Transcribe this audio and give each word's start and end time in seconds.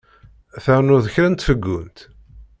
Trennuḍ 0.63 1.05
kra 1.13 1.27
n 1.29 1.35
tfeggunt? 1.35 1.97